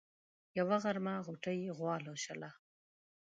[0.57, 2.49] يوه غرمه غوټۍ غوا لوشله.